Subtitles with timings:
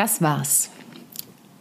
[0.00, 0.70] Das war's.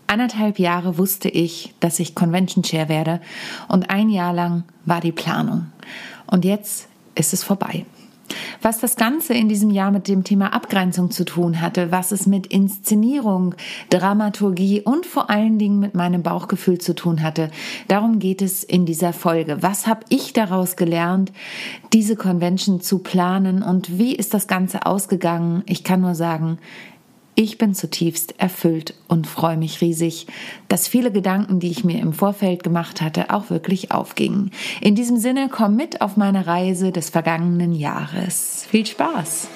[0.07, 3.19] Anderthalb Jahre wusste ich, dass ich Convention Chair werde
[3.67, 5.65] und ein Jahr lang war die Planung.
[6.25, 7.85] Und jetzt ist es vorbei.
[8.61, 12.27] Was das Ganze in diesem Jahr mit dem Thema Abgrenzung zu tun hatte, was es
[12.27, 13.55] mit Inszenierung,
[13.89, 17.51] Dramaturgie und vor allen Dingen mit meinem Bauchgefühl zu tun hatte,
[17.89, 19.61] darum geht es in dieser Folge.
[19.63, 21.33] Was habe ich daraus gelernt,
[21.91, 25.63] diese Convention zu planen und wie ist das Ganze ausgegangen?
[25.65, 26.57] Ich kann nur sagen,
[27.39, 30.27] ich bin zutiefst erfüllt und freue mich riesig,
[30.67, 34.51] dass viele Gedanken, die ich mir im Vorfeld gemacht hatte, auch wirklich aufgingen.
[34.81, 38.65] In diesem Sinne, komm mit auf meine Reise des vergangenen Jahres.
[38.69, 39.47] Viel Spaß!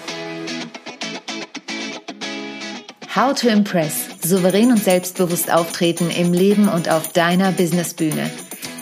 [3.13, 4.07] How to Impress.
[4.23, 8.31] Souverän und selbstbewusst auftreten im Leben und auf deiner Businessbühne.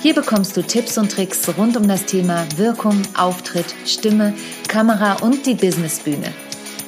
[0.04, 4.36] Hier bekommst du Tipps und Tricks rund um das Thema Wirkung, Auftritt, Stimme,
[4.68, 6.32] Kamera und die Businessbühne.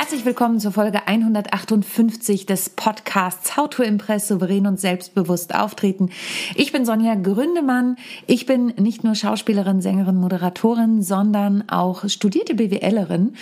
[0.00, 6.10] Herzlich willkommen zur Folge 158 des Podcasts How to Impress souverän und selbstbewusst auftreten.
[6.54, 7.96] Ich bin Sonja Gründemann.
[8.28, 13.34] Ich bin nicht nur Schauspielerin, Sängerin, Moderatorin, sondern auch studierte BWLerin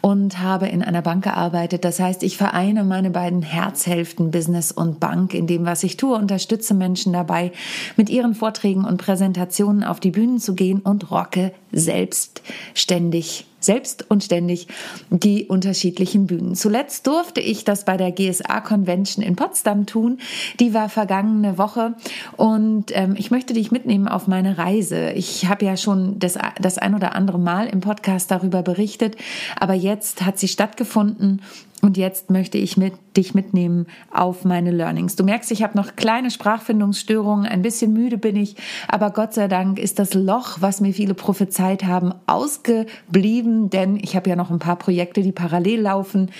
[0.00, 1.84] und habe in einer Bank gearbeitet.
[1.84, 6.16] Das heißt, ich vereine meine beiden Herzhälften Business und Bank in dem, was ich tue,
[6.16, 7.52] unterstütze Menschen dabei,
[7.96, 14.24] mit ihren Vorträgen und Präsentationen auf die Bühnen zu gehen und rocke selbstständig selbst und
[14.24, 14.66] ständig
[15.10, 16.54] die unterschiedlichen Bühnen.
[16.54, 20.18] Zuletzt durfte ich das bei der GSA Convention in Potsdam tun.
[20.58, 21.94] Die war vergangene Woche
[22.36, 25.10] und ähm, ich möchte dich mitnehmen auf meine Reise.
[25.12, 29.16] Ich habe ja schon das, das ein oder andere Mal im Podcast darüber berichtet,
[29.58, 31.42] aber jetzt hat sie stattgefunden
[31.82, 35.16] und jetzt möchte ich mit, dich mitnehmen auf meine Learnings.
[35.16, 38.56] Du merkst, ich habe noch kleine Sprachfindungsstörungen, ein bisschen müde bin ich,
[38.88, 44.14] aber Gott sei Dank ist das Loch, was mir viele prophezeit haben, ausgeblieben, denn ich
[44.14, 46.30] habe ja noch ein paar Projekte, die parallel laufen.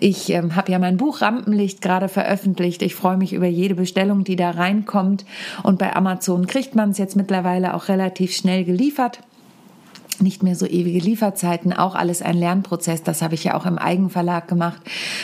[0.00, 2.82] Ich ähm, habe ja mein Buch Rampenlicht gerade veröffentlicht.
[2.82, 5.24] Ich freue mich über jede Bestellung, die da reinkommt.
[5.62, 9.20] Und bei Amazon kriegt man es jetzt mittlerweile auch relativ schnell geliefert
[10.20, 13.02] nicht mehr so ewige Lieferzeiten, auch alles ein Lernprozess.
[13.02, 14.80] Das habe ich ja auch im Eigenverlag gemacht.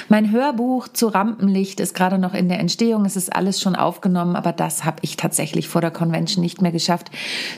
[0.08, 3.04] Mein Hörbuch zu Rampenlicht ist gerade noch in der Entstehung.
[3.04, 6.72] Es ist alles schon aufgenommen, aber das habe ich tatsächlich vor der Convention nicht mehr
[6.72, 7.10] geschafft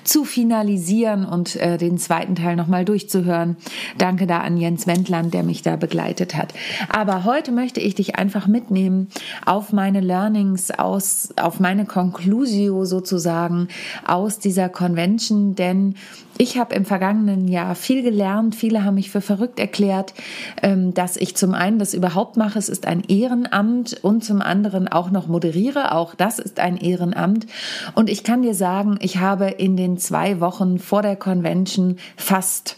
[0.04, 3.56] zu finalisieren und äh, den zweiten Teil nochmal durchzuhören.
[3.98, 6.54] Danke da an Jens Wendland, der mich da begleitet hat.
[6.88, 9.08] Aber heute möchte ich dich einfach mitnehmen
[9.44, 13.68] auf meine Learnings aus, auf meine Conclusio sozusagen
[14.06, 15.94] aus dieser Convention, denn
[16.38, 18.54] ich habe im vergangenen Jahr viel gelernt.
[18.54, 20.14] Viele haben mich für verrückt erklärt,
[20.62, 22.58] ähm, dass ich zum einen das überhaupt mache.
[22.58, 25.92] Es ist ein Ehrenamt und zum anderen auch noch moderiere.
[25.92, 27.46] Auch das ist ein Ehrenamt.
[27.94, 32.76] Und ich kann dir sagen, ich habe in den zwei Wochen vor der Convention fast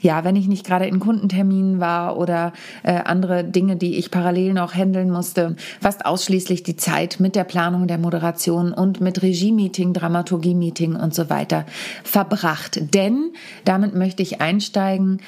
[0.00, 2.52] ja, wenn ich nicht gerade in Kundenterminen war oder
[2.82, 7.44] äh, andere Dinge, die ich parallel noch handeln musste, fast ausschließlich die Zeit mit der
[7.44, 11.66] Planung der Moderation und mit Regie-Meeting, Dramaturgie-Meeting und so weiter
[12.04, 12.94] verbracht.
[12.94, 13.32] Denn
[13.64, 15.20] damit möchte ich einsteigen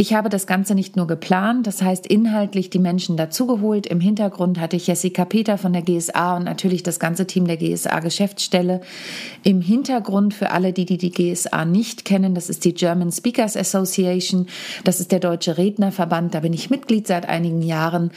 [0.00, 3.84] ich habe das Ganze nicht nur geplant, das heißt inhaltlich die Menschen dazugeholt.
[3.84, 7.56] Im Hintergrund hatte ich Jessica Peter von der GSA und natürlich das ganze Team der
[7.56, 8.80] GSA Geschäftsstelle.
[9.42, 13.56] Im Hintergrund für alle, die, die die GSA nicht kennen, das ist die German Speakers
[13.56, 14.46] Association,
[14.84, 18.12] das ist der Deutsche Rednerverband, da bin ich Mitglied seit einigen Jahren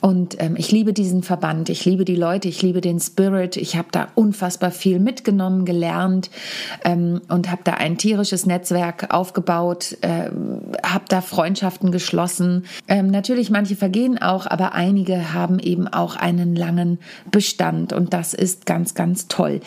[0.00, 3.76] und ähm, ich liebe diesen Verband, ich liebe die Leute, ich liebe den Spirit, ich
[3.76, 6.30] habe da unfassbar viel mitgenommen, gelernt
[6.84, 10.30] ähm, und habe da ein tierisches Netzwerk aufgebaut, äh,
[10.84, 12.64] habe da Freundschaften geschlossen.
[12.86, 16.98] Ähm, natürlich, manche vergehen auch, aber einige haben eben auch einen langen
[17.30, 19.60] Bestand und das ist ganz, ganz toll.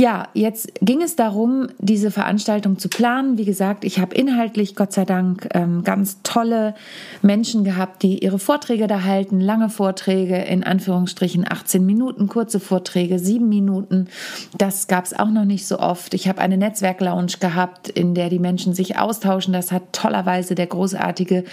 [0.00, 3.36] Ja, jetzt ging es darum, diese Veranstaltung zu planen.
[3.36, 6.74] Wie gesagt, ich habe inhaltlich, Gott sei Dank, ähm, ganz tolle
[7.20, 9.42] Menschen gehabt, die ihre Vorträge da halten.
[9.42, 14.08] Lange Vorträge, in Anführungsstrichen 18 Minuten, kurze Vorträge, sieben Minuten.
[14.56, 16.14] Das gab es auch noch nicht so oft.
[16.14, 19.52] Ich habe eine Netzwerklounge gehabt, in der die Menschen sich austauschen.
[19.52, 21.44] Das hat tollerweise der großartige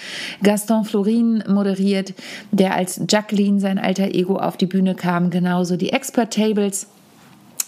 [0.42, 2.14] Gaston Florin moderiert,
[2.54, 5.32] der als Jacqueline, sein alter Ego, auf die Bühne kam.
[5.32, 6.88] Genauso die Expert Tables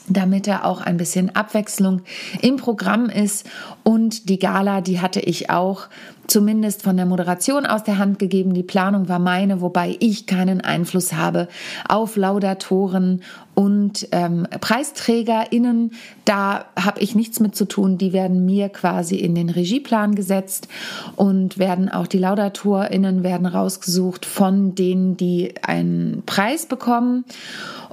[0.09, 2.01] damit er auch ein bisschen Abwechslung
[2.41, 3.47] im Programm ist.
[3.83, 5.87] Und die Gala, die hatte ich auch
[6.29, 8.53] zumindest von der Moderation aus der Hand gegeben.
[8.53, 11.47] Die Planung war meine, wobei ich keinen Einfluss habe
[11.87, 13.23] auf Laudatoren
[13.55, 15.91] und ähm, PreisträgerInnen.
[16.25, 17.97] Da habe ich nichts mit zu tun.
[17.97, 20.67] Die werden mir quasi in den Regieplan gesetzt
[21.15, 27.25] und werden auch die LaudatorInnen werden rausgesucht von denen, die einen Preis bekommen.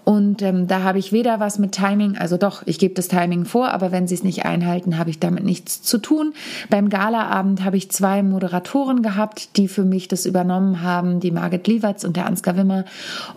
[0.09, 3.45] Und ähm, da habe ich weder was mit Timing, also doch, ich gebe das Timing
[3.45, 6.33] vor, aber wenn sie es nicht einhalten, habe ich damit nichts zu tun.
[6.71, 11.67] Beim Galaabend habe ich zwei Moderatoren gehabt, die für mich das übernommen haben, die Margit
[11.67, 12.85] Lieberts und der Ansgar Wimmer.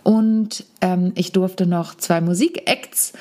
[0.04, 3.14] Und ähm, ich durfte noch zwei Musikacts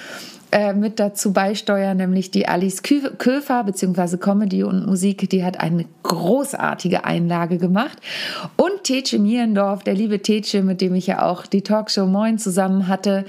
[0.50, 5.84] äh, mit dazu beisteuern, nämlich die Alice Köfer beziehungsweise Comedy und Musik, die hat eine
[6.02, 7.98] großartige Einlage gemacht.
[8.56, 12.88] Und Tetsche Mierendorf, der liebe Tetsche, mit dem ich ja auch die Talkshow Moin zusammen
[12.88, 13.26] hatte,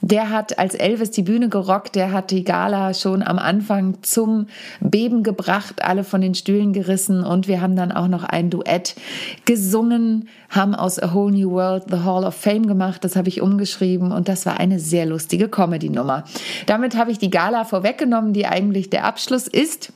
[0.00, 4.46] der hat als Elvis die Bühne gerockt, der hat die Gala schon am Anfang zum
[4.80, 8.94] Beben gebracht, alle von den Stühlen gerissen und wir haben dann auch noch ein Duett
[9.44, 13.40] gesungen, haben aus A Whole New World The Hall of Fame gemacht, das habe ich
[13.40, 16.24] umgeschrieben und das war eine sehr lustige Comedy-Nummer.
[16.66, 19.92] Damit habe ich die Gala vorweggenommen, die eigentlich der Abschluss ist.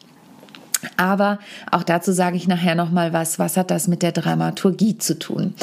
[0.97, 1.39] Aber
[1.71, 3.39] auch dazu sage ich nachher noch mal was.
[3.39, 5.55] Was hat das mit der Dramaturgie zu tun?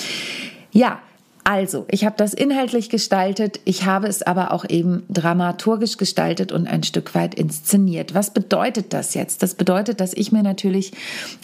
[0.72, 1.00] Ja,
[1.44, 6.68] also, ich habe das inhaltlich gestaltet, ich habe es aber auch eben dramaturgisch gestaltet und
[6.68, 8.14] ein Stück weit inszeniert.
[8.14, 9.42] Was bedeutet das jetzt?
[9.42, 10.92] Das bedeutet, dass ich mir natürlich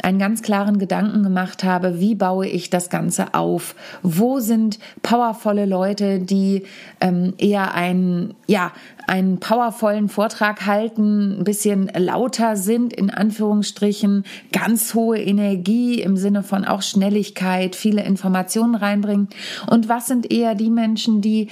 [0.04, 3.74] einen ganz klaren Gedanken gemacht habe, wie baue ich das Ganze auf?
[4.04, 6.64] Wo sind powervolle Leute, die
[7.02, 8.74] ähm, eher ein, ja,
[9.08, 16.44] einen powervollen Vortrag halten, ein bisschen lauter sind, in Anführungsstrichen, ganz hohe Energie im Sinne
[16.44, 19.30] von auch Schnelligkeit, viele Informationen reinbringen.
[19.68, 21.50] Und was sind eher die Menschen, die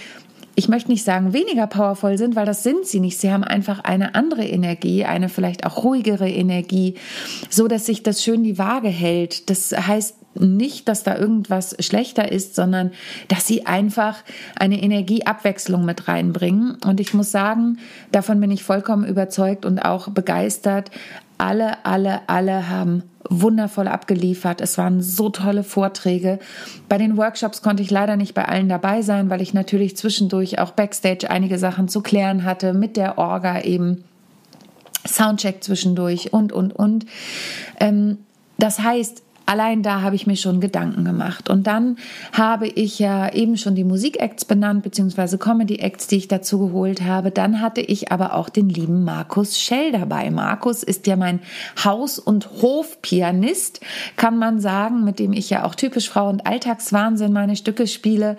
[0.56, 3.20] ich möchte nicht sagen weniger powervoll sind, weil das sind sie nicht.
[3.20, 6.96] Sie haben einfach eine andere Energie, eine vielleicht auch ruhigere Energie,
[7.50, 9.50] so dass sich das schön die Waage hält.
[9.50, 12.92] Das heißt nicht, dass da irgendwas schlechter ist, sondern
[13.28, 14.18] dass sie einfach
[14.56, 16.78] eine Energieabwechslung mit reinbringen.
[16.86, 17.78] Und ich muss sagen,
[18.12, 20.92] davon bin ich vollkommen überzeugt und auch begeistert.
[21.38, 24.62] Alle, alle, alle haben wundervoll abgeliefert.
[24.62, 26.40] Es waren so tolle Vorträge.
[26.88, 30.60] Bei den Workshops konnte ich leider nicht bei allen dabei sein, weil ich natürlich zwischendurch
[30.60, 34.04] auch backstage einige Sachen zu klären hatte mit der Orga eben.
[35.08, 37.06] Soundcheck zwischendurch und, und, und.
[37.80, 38.20] Ähm,
[38.58, 41.50] das heißt, Allein da habe ich mir schon Gedanken gemacht.
[41.50, 41.97] Und dann
[42.33, 47.31] habe ich ja eben schon die Musikacts benannt, beziehungsweise Comedy-Acts, die ich dazu geholt habe.
[47.31, 50.31] Dann hatte ich aber auch den lieben Markus Schell dabei.
[50.31, 51.42] Markus ist ja mein
[51.83, 53.81] Haus- und Hofpianist,
[54.15, 58.38] kann man sagen, mit dem ich ja auch typisch Frau und Alltagswahnsinn meine Stücke spiele.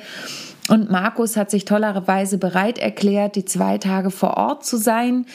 [0.69, 5.27] Und Markus hat sich tollerweise bereit erklärt, die zwei Tage vor Ort zu sein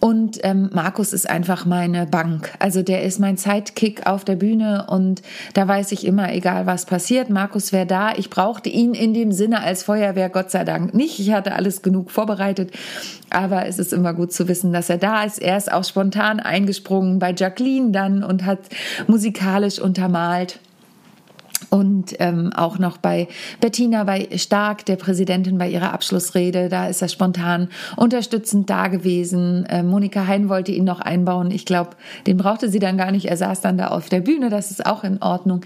[0.00, 2.54] und ähm, Markus ist einfach meine Bank.
[2.60, 5.22] Also der ist mein Sidekick auf der Bühne und
[5.54, 8.12] da weiß ich immer, egal was passiert, Markus wäre da.
[8.14, 11.18] Ich brauchte ihn in dem Sinne als Feuerwehr, Gott sei Dank nicht.
[11.18, 12.70] Ich hatte alles genug vorbereitet.
[13.30, 15.42] Aber es ist immer gut zu wissen, dass er da ist.
[15.42, 18.60] Er ist auch spontan eingesprungen bei Jacqueline dann und hat
[19.08, 20.60] musikalisch untermalt
[21.70, 23.28] und ähm, auch noch bei
[23.60, 29.66] Bettina bei Stark, der Präsidentin bei ihrer Abschlussrede, da ist er spontan unterstützend da gewesen.
[29.66, 31.50] Äh, Monika Hein wollte ihn noch einbauen.
[31.50, 31.90] Ich glaube,
[32.26, 33.26] den brauchte sie dann gar nicht.
[33.26, 35.62] Er saß dann da auf der Bühne, das ist auch in Ordnung.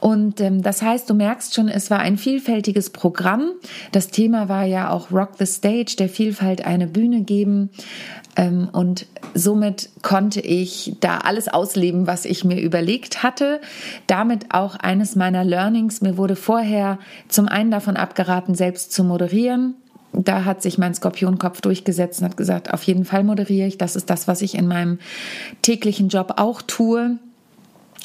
[0.00, 3.52] Und ähm, das heißt, du merkst schon, es war ein vielfältiges Programm.
[3.92, 7.70] Das Thema war ja auch Rock the Stage, der Vielfalt eine Bühne geben.
[8.36, 13.60] Ähm, und somit konnte ich da alles ausleben, was ich mir überlegt hatte.
[14.06, 16.00] Damit auch eines meiner Learnings.
[16.00, 19.74] Mir wurde vorher zum einen davon abgeraten, selbst zu moderieren.
[20.12, 23.78] Da hat sich mein Skorpionkopf durchgesetzt und hat gesagt, auf jeden Fall moderiere ich.
[23.78, 24.98] Das ist das, was ich in meinem
[25.62, 27.18] täglichen Job auch tue.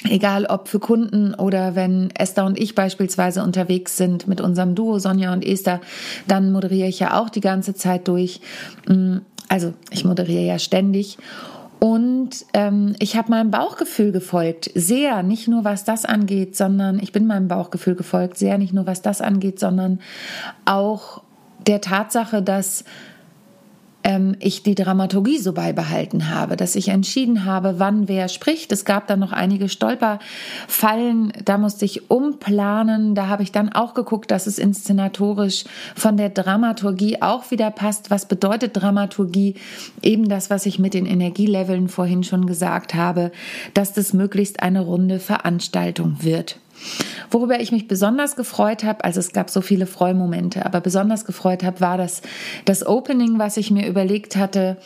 [0.10, 4.98] Egal ob für Kunden oder wenn Esther und ich beispielsweise unterwegs sind mit unserem Duo
[4.98, 5.80] Sonja und Esther,
[6.28, 8.42] dann moderiere ich ja auch die ganze Zeit durch.
[8.88, 11.18] Mm, also ich moderiere ja ständig.
[11.84, 17.12] Und ähm, ich habe meinem Bauchgefühl gefolgt, sehr, nicht nur was das angeht, sondern ich
[17.12, 20.00] bin meinem Bauchgefühl gefolgt, sehr, nicht nur was das angeht, sondern
[20.66, 21.24] auch
[21.66, 22.84] der Tatsache, dass
[24.03, 28.72] ähm, ich die Dramaturgie so beibehalten habe, dass ich entschieden habe, wann wer spricht.
[28.72, 33.15] Es gab dann noch einige Stolperfallen, da musste ich umplanen.
[33.15, 35.65] Da habe ich dann auch geguckt, dass es inszenatorisch
[35.96, 38.12] von der Dramaturgie auch wieder passt.
[38.12, 39.55] Was bedeutet Dramaturgie?
[40.01, 43.31] Eben das, was ich mit den Energieleveln vorhin schon gesagt habe,
[43.74, 46.58] dass das möglichst eine runde Veranstaltung wird.
[47.30, 51.64] Worüber ich mich besonders gefreut habe, also es gab so viele Freumomente, aber besonders gefreut
[51.64, 52.22] habe, war das,
[52.66, 54.78] das Opening, was ich mir überlegt hatte,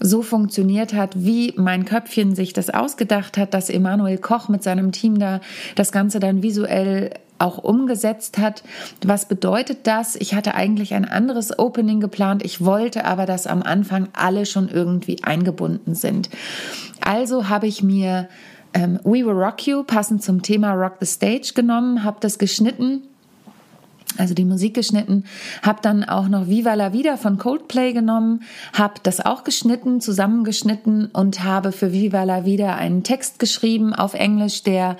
[0.00, 4.92] so funktioniert hat, wie mein Köpfchen sich das ausgedacht hat, dass Emanuel Koch mit seinem
[4.92, 5.40] Team da
[5.74, 8.62] das Ganze dann visuell auch umgesetzt hat.
[9.04, 10.16] Was bedeutet das?
[10.16, 12.44] Ich hatte eigentlich ein anderes Opening geplant.
[12.44, 16.30] Ich wollte aber, dass am Anfang alle schon irgendwie eingebunden sind.
[17.00, 18.28] Also habe ich mir
[18.74, 23.02] ähm, We Will Rock You passend zum Thema Rock the Stage genommen, habe das geschnitten
[24.18, 25.24] also die Musik geschnitten,
[25.62, 31.06] habe dann auch noch Viva la Vida von Coldplay genommen, habe das auch geschnitten, zusammengeschnitten
[31.06, 34.96] und habe für Viva la Vida einen Text geschrieben auf Englisch, der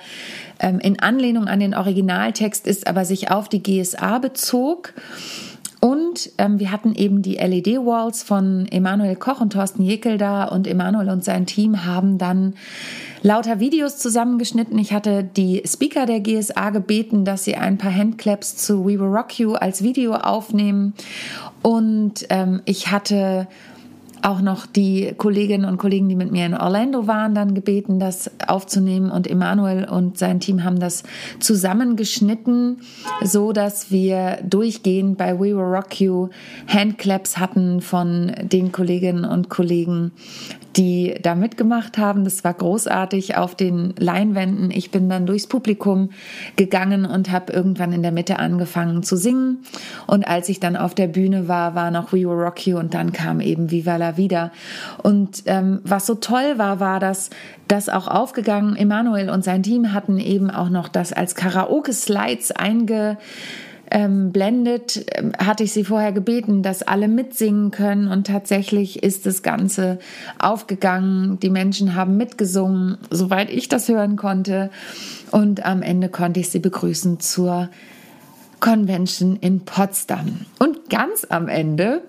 [0.59, 4.93] ähm, in Anlehnung an den Originaltext ist, aber sich auf die GSA bezog.
[6.37, 11.09] Ähm, wir hatten eben die LED-Walls von Emanuel Koch und Thorsten Jekel da und Emanuel
[11.09, 12.55] und sein Team haben dann
[13.21, 14.77] lauter Videos zusammengeschnitten.
[14.79, 19.07] Ich hatte die Speaker der GSA gebeten, dass sie ein paar Handclaps zu We Will
[19.07, 20.93] Rock You als Video aufnehmen.
[21.61, 23.47] Und ähm, ich hatte
[24.21, 28.31] auch noch die Kolleginnen und Kollegen, die mit mir in Orlando waren, dann gebeten, das
[28.47, 29.11] aufzunehmen.
[29.11, 31.03] Und Emanuel und sein Team haben das
[31.39, 32.81] zusammengeschnitten,
[33.23, 36.29] so dass wir durchgehend bei We Will Rock You
[36.67, 40.11] Handclaps hatten von den Kolleginnen und Kollegen,
[40.75, 42.23] die da mitgemacht haben.
[42.23, 44.71] Das war großartig auf den Leinwänden.
[44.71, 46.09] Ich bin dann durchs Publikum
[46.55, 49.63] gegangen und habe irgendwann in der Mitte angefangen zu singen.
[50.05, 52.93] Und als ich dann auf der Bühne war, war noch We Will Rock You und
[52.93, 54.51] dann kam eben Viva la Vida.
[55.01, 57.29] Und ähm, was so toll war, war, dass
[57.67, 63.17] das auch aufgegangen, Emanuel und sein Team hatten eben auch noch das als Karaoke-Slides einge
[63.91, 69.25] ähm, blendet, ähm, hatte ich sie vorher gebeten, dass alle mitsingen können und tatsächlich ist
[69.25, 69.99] das Ganze
[70.37, 71.39] aufgegangen.
[71.39, 74.69] Die Menschen haben mitgesungen, soweit ich das hören konnte.
[75.31, 77.69] Und am Ende konnte ich sie begrüßen zur
[78.59, 80.45] Convention in Potsdam.
[80.59, 82.01] Und ganz am Ende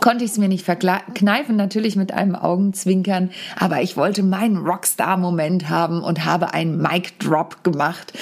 [0.00, 5.68] konnte ich es mir nicht verkneifen, natürlich mit einem Augenzwinkern, aber ich wollte meinen Rockstar-Moment
[5.68, 8.12] haben und habe einen Mic-Drop gemacht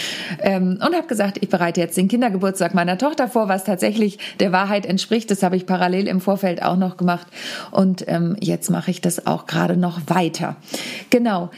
[0.41, 4.53] ähm, und habe gesagt, ich bereite jetzt den Kindergeburtstag meiner Tochter vor, was tatsächlich der
[4.53, 5.31] Wahrheit entspricht.
[5.31, 7.27] Das habe ich parallel im Vorfeld auch noch gemacht
[7.71, 10.57] und ähm, jetzt mache ich das auch gerade noch weiter.
[11.11, 11.51] Genau.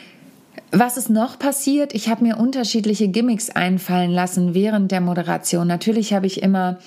[0.73, 1.95] Was ist noch passiert?
[1.95, 5.67] Ich habe mir unterschiedliche Gimmicks einfallen lassen während der Moderation.
[5.67, 6.79] Natürlich habe ich immer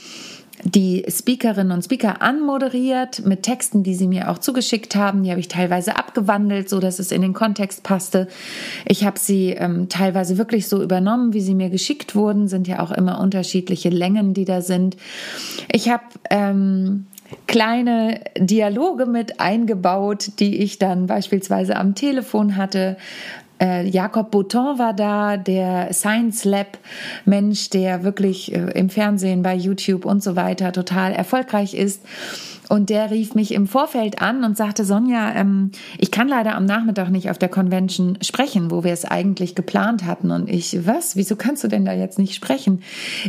[0.63, 5.24] die Speakerinnen und Speaker anmoderiert mit Texten, die sie mir auch zugeschickt haben.
[5.24, 8.27] Die habe ich teilweise abgewandelt, so dass es in den Kontext passte.
[8.86, 12.48] Ich habe sie ähm, teilweise wirklich so übernommen, wie sie mir geschickt wurden.
[12.48, 14.98] Sind ja auch immer unterschiedliche Längen, die da sind.
[15.72, 17.08] Ich habe ähm,
[17.48, 22.98] kleine Dialoge mit eingebaut, die ich dann beispielsweise am Telefon hatte,
[23.63, 26.77] äh, Jakob Bouton war da, der Science Lab
[27.25, 32.01] Mensch, der wirklich äh, im Fernsehen, bei YouTube und so weiter total erfolgreich ist.
[32.70, 36.65] Und der rief mich im Vorfeld an und sagte, Sonja, ähm, ich kann leider am
[36.65, 40.32] Nachmittag nicht auf der Convention sprechen, wo wir es eigentlich geplant hatten.
[40.32, 41.15] Und ich, was?
[41.15, 42.82] Wieso kannst du denn da jetzt nicht sprechen?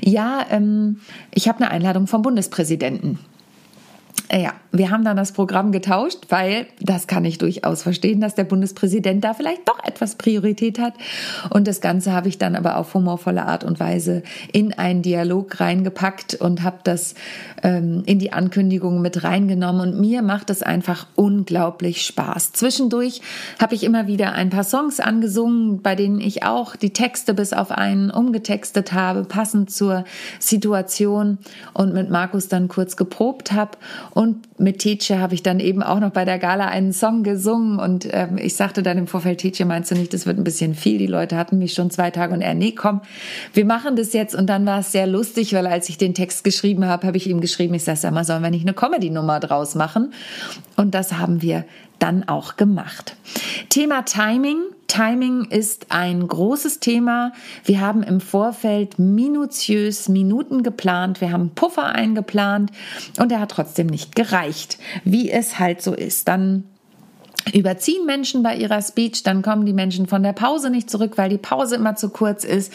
[0.02, 1.00] Ja, ähm,
[1.32, 3.18] ich habe eine Einladung vom Bundespräsidenten.
[4.36, 8.42] Ja, wir haben dann das Programm getauscht, weil das kann ich durchaus verstehen, dass der
[8.42, 10.94] Bundespräsident da vielleicht doch etwas Priorität hat.
[11.50, 15.60] Und das Ganze habe ich dann aber auf humorvolle Art und Weise in einen Dialog
[15.60, 17.14] reingepackt und habe das
[17.62, 19.80] ähm, in die Ankündigung mit reingenommen.
[19.80, 22.50] Und mir macht es einfach unglaublich Spaß.
[22.54, 23.20] Zwischendurch
[23.62, 27.52] habe ich immer wieder ein paar Songs angesungen, bei denen ich auch die Texte bis
[27.52, 30.04] auf einen umgetextet habe, passend zur
[30.40, 31.38] Situation
[31.72, 33.78] und mit Markus dann kurz geprobt habe
[34.58, 37.78] mit Tietje habe ich dann eben auch noch bei der Gala einen Song gesungen.
[37.78, 40.74] Und ähm, ich sagte dann im Vorfeld, Tietje, meinst du nicht, das wird ein bisschen
[40.74, 40.98] viel?
[40.98, 43.00] Die Leute hatten mich schon zwei Tage und er, nee, komm,
[43.52, 44.34] wir machen das jetzt.
[44.34, 47.28] Und dann war es sehr lustig, weil als ich den Text geschrieben habe, habe ich
[47.28, 50.12] ihm geschrieben, ich sage, sag mal, sollen wir nicht eine Comedy-Nummer draus machen?
[50.76, 51.64] Und das haben wir
[51.98, 53.16] dann auch gemacht.
[53.68, 54.58] Thema Timing.
[54.94, 57.32] Timing ist ein großes Thema.
[57.64, 62.70] Wir haben im Vorfeld minutiös Minuten geplant, wir haben Puffer eingeplant
[63.18, 66.28] und er hat trotzdem nicht gereicht, wie es halt so ist.
[66.28, 66.62] Dann
[67.52, 71.28] überziehen Menschen bei ihrer Speech, dann kommen die Menschen von der Pause nicht zurück, weil
[71.28, 72.72] die Pause immer zu kurz ist,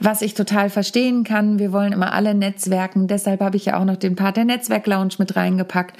[0.00, 1.58] was ich total verstehen kann.
[1.58, 5.14] Wir wollen immer alle Netzwerken, deshalb habe ich ja auch noch den Part der Netzwerk-Lounge
[5.18, 5.96] mit reingepackt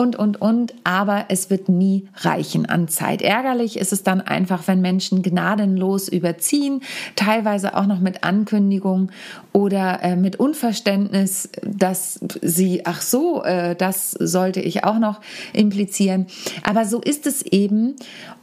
[0.00, 3.22] und, und, und, aber es wird nie reichen an Zeit.
[3.22, 6.80] Ärgerlich ist es dann einfach, wenn Menschen gnadenlos überziehen,
[7.16, 9.10] teilweise auch noch mit Ankündigung
[9.52, 15.20] oder äh, mit Unverständnis, dass sie, ach so, äh, das sollte ich auch noch
[15.52, 16.26] implizieren.
[16.62, 17.96] Aber so ist es eben.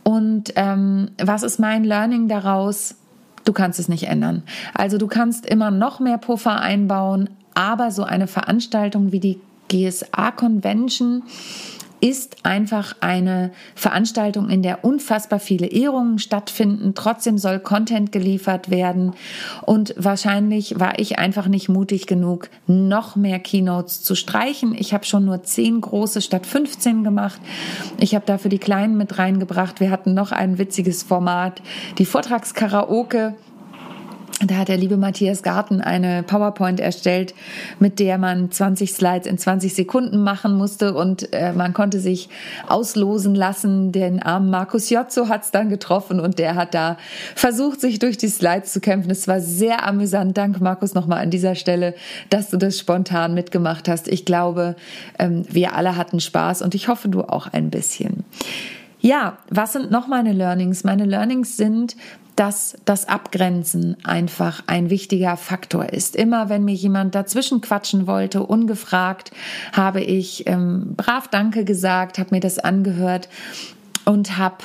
[0.04, 2.96] Und ähm, was ist mein Learning daraus?
[3.46, 4.44] Du kannst es nicht ändern.
[4.74, 9.40] Also du kannst immer noch mehr Puffer einbauen, aber so eine Veranstaltung wie die
[9.70, 11.24] GSA Convention
[12.00, 16.94] ist einfach eine Veranstaltung, in der unfassbar viele Ehrungen stattfinden.
[16.96, 19.14] Trotzdem soll Content geliefert werden.
[19.66, 24.76] Und wahrscheinlich war ich einfach nicht mutig genug, noch mehr Keynotes zu streichen.
[24.78, 27.42] Ich habe schon nur zehn große statt 15 gemacht.
[28.00, 29.80] Ich habe dafür die kleinen mit reingebracht.
[29.80, 31.62] Wir hatten noch ein witziges Format,
[31.98, 33.36] die Vortragskaraoke
[34.46, 37.34] da hat der liebe Matthias Garten eine PowerPoint erstellt,
[37.80, 42.30] mit der man 20 Slides in 20 Sekunden machen musste und äh, man konnte sich
[42.68, 43.92] auslosen lassen.
[43.92, 46.98] Den armen Markus Jotzo hat es dann getroffen und der hat da
[47.36, 49.10] versucht, sich durch die Slides zu kämpfen.
[49.10, 50.38] Es war sehr amüsant.
[50.38, 51.96] Dank Markus nochmal an dieser Stelle,
[52.30, 54.08] dass du das spontan mitgemacht hast.
[54.08, 54.76] Ich glaube,
[55.18, 58.24] ähm, wir alle hatten Spaß und ich hoffe, du auch ein bisschen.
[59.00, 60.84] Ja, was sind noch meine Learnings?
[60.84, 61.96] Meine Learnings sind,
[62.38, 66.16] dass das Abgrenzen einfach ein wichtiger Faktor ist.
[66.16, 69.32] Immer wenn mir jemand dazwischen quatschen wollte, ungefragt,
[69.74, 73.28] habe ich ähm, brav Danke gesagt, habe mir das angehört
[74.06, 74.58] und habe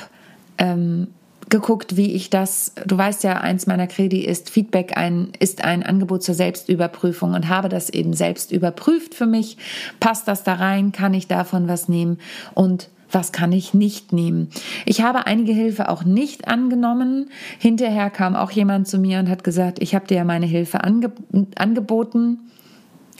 [0.59, 1.07] ähm,
[1.49, 5.83] geguckt, wie ich das, du weißt ja, eins meiner Kredi ist, Feedback ein, ist ein
[5.83, 9.57] Angebot zur Selbstüberprüfung und habe das eben selbst überprüft für mich.
[9.99, 10.91] Passt das da rein?
[10.91, 12.19] Kann ich davon was nehmen?
[12.53, 14.49] Und was kann ich nicht nehmen.
[14.85, 17.29] Ich habe einige Hilfe auch nicht angenommen.
[17.59, 20.83] Hinterher kam auch jemand zu mir und hat gesagt, ich habe dir ja meine Hilfe
[20.83, 21.11] ange
[21.55, 22.39] angeboten,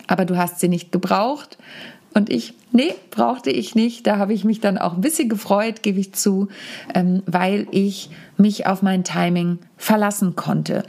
[0.08, 1.58] aber du hast sie nicht gebraucht.
[2.14, 4.06] Und ich, nee, brauchte ich nicht.
[4.06, 6.48] Da habe ich mich dann auch ein bisschen gefreut, gebe ich zu,
[6.94, 10.84] ähm, weil ich mich auf mein Timing verlassen konnte.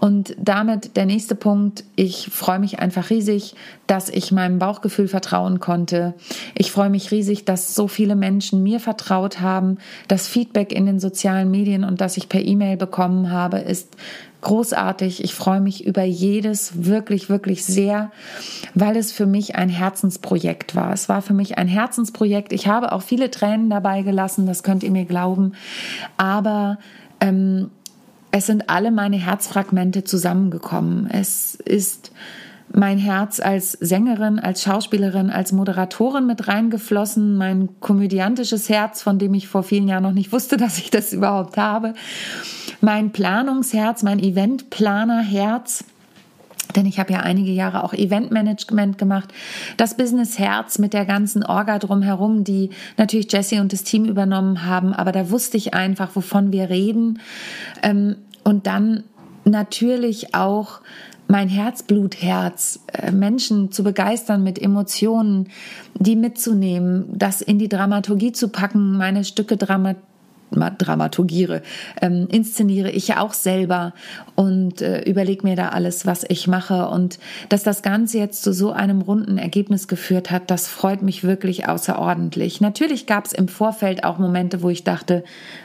[0.00, 3.54] Und damit der nächste Punkt, ich freue mich einfach riesig,
[3.86, 6.14] dass ich meinem Bauchgefühl vertrauen konnte.
[6.54, 9.78] Ich freue mich riesig, dass so viele Menschen mir vertraut haben.
[10.08, 13.96] Das Feedback in den sozialen Medien und das ich per E-Mail bekommen habe, ist
[14.40, 15.24] großartig.
[15.24, 18.10] Ich freue mich über jedes wirklich, wirklich sehr,
[18.74, 20.92] weil es für mich ein Herzensprojekt war.
[20.92, 22.52] Es war für mich ein Herzensprojekt.
[22.52, 25.52] Ich habe auch viele Tränen dabei gelassen, das könnt ihr mir glauben.
[26.16, 26.78] Aber
[27.20, 27.70] ähm,
[28.30, 31.08] es sind alle meine Herzfragmente zusammengekommen.
[31.10, 32.12] Es ist
[32.72, 39.34] mein Herz als Sängerin, als Schauspielerin, als Moderatorin mit reingeflossen, mein komödiantisches Herz, von dem
[39.34, 41.94] ich vor vielen Jahren noch nicht wusste, dass ich das überhaupt habe,
[42.80, 45.84] mein Planungsherz, mein Eventplanerherz,
[46.76, 49.32] denn ich habe ja einige Jahre auch Eventmanagement gemacht,
[49.76, 54.64] das Business Herz mit der ganzen Orga drumherum, die natürlich Jesse und das Team übernommen
[54.64, 57.20] haben, aber da wusste ich einfach, wovon wir reden.
[57.82, 59.04] Ähm, und dann
[59.44, 60.80] natürlich auch
[61.28, 65.48] mein Herzblutherz, äh, Menschen zu begeistern mit Emotionen,
[65.94, 69.96] die mitzunehmen, das in die Dramaturgie zu packen, meine Stücke dramat
[70.50, 71.60] dramaturgiere,
[72.00, 73.92] ähm, inszeniere ich ja auch selber
[74.34, 76.88] und äh, überlege mir da alles, was ich mache.
[76.88, 77.18] Und
[77.50, 81.68] dass das Ganze jetzt zu so einem runden Ergebnis geführt hat, das freut mich wirklich
[81.68, 82.62] außerordentlich.
[82.62, 85.22] Natürlich gab es im Vorfeld auch Momente, wo ich dachte,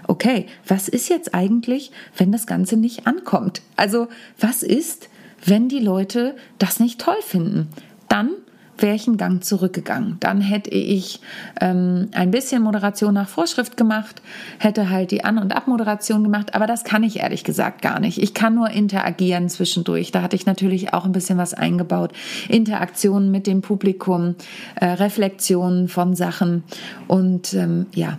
[0.07, 3.61] okay, was ist jetzt eigentlich, wenn das Ganze nicht ankommt?
[3.77, 5.07] Also was ist,
[5.45, 7.69] wenn die Leute das nicht toll finden.
[8.09, 8.31] Dann
[8.77, 10.17] wäre ich einen Gang zurückgegangen.
[10.19, 11.19] Dann hätte ich
[11.61, 14.21] ähm, ein bisschen Moderation nach Vorschrift gemacht,
[14.59, 18.21] hätte halt die An- und Abmoderation gemacht, aber das kann ich ehrlich gesagt gar nicht.
[18.21, 20.11] Ich kann nur interagieren zwischendurch.
[20.11, 22.13] Da hatte ich natürlich auch ein bisschen was eingebaut.
[22.49, 24.35] Interaktionen mit dem Publikum,
[24.75, 26.63] äh, Reflexionen von Sachen
[27.07, 28.17] und ähm, ja,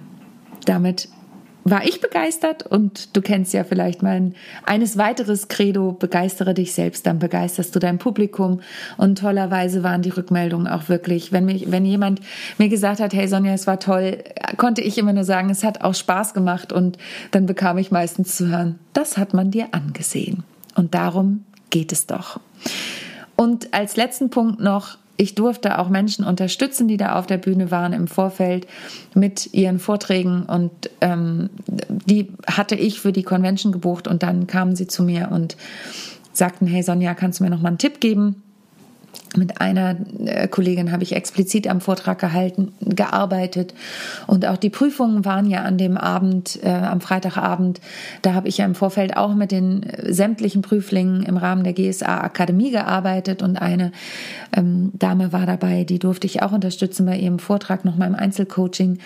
[0.67, 1.09] damit
[1.65, 7.07] war ich begeistert und du kennst ja vielleicht mein eines weiteres Credo, begeistere dich selbst,
[7.07, 8.61] dann begeisterst du dein Publikum
[8.99, 12.21] und tollerweise waren die Rückmeldungen auch wirklich, wenn mich, wenn jemand
[12.59, 14.23] mir gesagt hat, hey Sonja, es war toll,
[14.59, 16.99] konnte ich immer nur sagen, es hat auch Spaß gemacht und
[17.31, 22.07] dann bekam ich meistens zu hören, das hat man dir angesehen und darum geht es
[22.07, 22.41] doch.
[23.37, 27.71] Und als letzten Punkt noch, ich durfte auch Menschen unterstützen, die da auf der Bühne
[27.71, 28.67] waren im Vorfeld
[29.15, 34.77] mit ihren Vorträgen und ähm, die hatte ich für die Convention gebucht und dann kamen
[34.77, 35.57] sie zu mir und
[36.33, 38.44] sagten, hey Sonja, kannst du mir noch mal einen Tipp geben?
[39.37, 43.75] Mit einer äh, Kollegin habe ich explizit am Vortrag gehalten, gearbeitet.
[44.27, 47.81] Und auch die Prüfungen waren ja an dem Abend, äh, am Freitagabend.
[48.23, 51.73] Da habe ich ja im Vorfeld auch mit den äh, sämtlichen Prüflingen im Rahmen der
[51.73, 53.43] GSA Akademie gearbeitet.
[53.43, 53.91] Und eine
[54.57, 58.99] ähm, Dame war dabei, die durfte ich auch unterstützen bei ihrem Vortrag, nochmal im Einzelcoaching.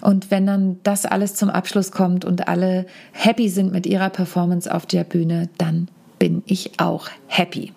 [0.00, 4.72] Und wenn dann das alles zum Abschluss kommt und alle happy sind mit ihrer Performance
[4.72, 5.88] auf der Bühne, dann
[6.24, 7.74] bin ich auch happy.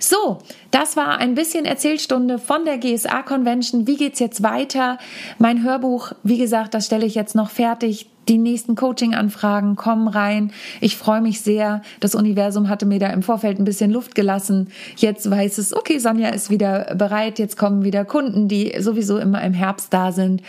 [0.00, 0.38] So,
[0.72, 3.86] das war ein bisschen Erzählstunde von der GSA Convention.
[3.86, 4.98] Wie geht's jetzt weiter?
[5.38, 8.08] Mein Hörbuch, wie gesagt, das stelle ich jetzt noch fertig.
[8.28, 10.50] Die nächsten Coaching-Anfragen kommen rein.
[10.80, 11.82] Ich freue mich sehr.
[12.00, 14.68] Das Universum hatte mir da im Vorfeld ein bisschen Luft gelassen.
[14.96, 17.38] Jetzt weiß es, okay, Sonja ist wieder bereit.
[17.38, 20.42] Jetzt kommen wieder Kunden, die sowieso immer im Herbst da sind.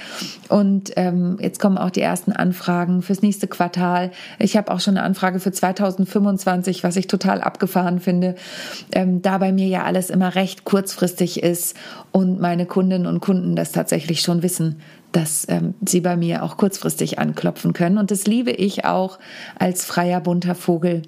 [0.50, 4.12] Und ähm, jetzt kommen auch die ersten Anfragen fürs nächste Quartal.
[4.40, 8.36] Ich habe auch schon eine Anfrage für 2025, was ich total abgefahren finde.
[8.92, 11.78] Ähm, da bei mir ja alles immer recht kurzfristig ist
[12.12, 16.58] und meine Kundinnen und Kunden das tatsächlich schon wissen dass ähm, sie bei mir auch
[16.58, 17.98] kurzfristig anklopfen können.
[17.98, 19.20] Und das liebe ich auch
[19.58, 21.04] als freier bunter Vogel,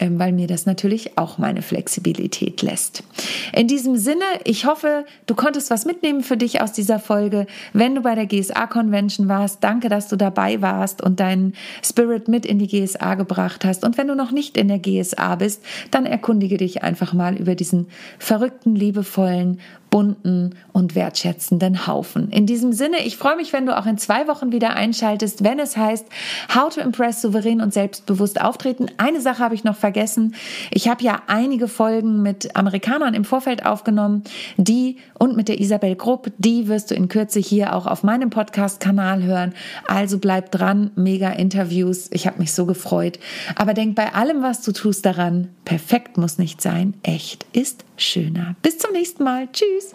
[0.00, 3.04] weil mir das natürlich auch meine Flexibilität lässt.
[3.52, 7.46] In diesem Sinne, ich hoffe, du konntest was mitnehmen für dich aus dieser Folge.
[7.72, 12.28] Wenn du bei der GSA Convention warst, danke, dass du dabei warst und deinen Spirit
[12.28, 13.84] mit in die GSA gebracht hast.
[13.84, 17.54] Und wenn du noch nicht in der GSA bist, dann erkundige dich einfach mal über
[17.54, 17.86] diesen
[18.18, 19.60] verrückten, liebevollen
[19.94, 22.28] bunten und wertschätzenden Haufen.
[22.32, 25.60] In diesem Sinne, ich freue mich, wenn du auch in zwei Wochen wieder einschaltest, wenn
[25.60, 26.06] es heißt
[26.52, 28.86] How to Impress souverän und selbstbewusst auftreten.
[28.96, 30.34] Eine Sache habe ich noch vergessen.
[30.70, 34.22] Ich habe ja einige Folgen mit Amerikanern im Vorfeld aufgenommen,
[34.56, 38.30] die und mit der Isabel Grupp, die wirst du in Kürze hier auch auf meinem
[38.30, 39.52] Podcast-Kanal hören.
[39.86, 42.08] Also bleib dran, mega Interviews.
[42.12, 43.18] Ich habe mich so gefreut.
[43.56, 48.56] Aber denk bei allem, was du tust, daran, perfekt muss nicht sein, echt ist schöner.
[48.62, 49.48] Bis zum nächsten Mal.
[49.52, 49.94] Tschüss.